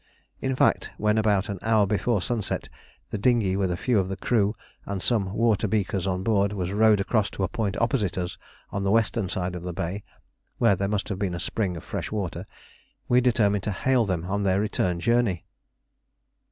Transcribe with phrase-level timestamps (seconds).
[0.41, 2.69] In fact, when about an hour before sunset
[3.11, 6.71] the dinghy with a few of the crew and some water beakers on board was
[6.71, 8.35] rowed across to a point opposite us
[8.71, 10.03] on the western side of the bay
[10.57, 12.47] (where there must have been a spring of fresh water),
[13.07, 15.45] we determined to hail them on their return journey.